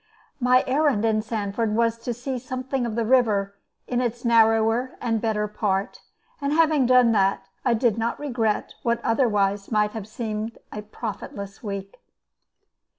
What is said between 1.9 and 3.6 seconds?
to see something of the river